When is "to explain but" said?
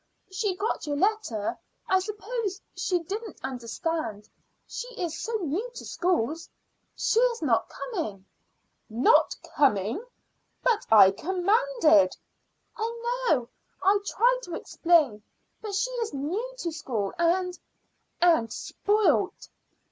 14.45-15.75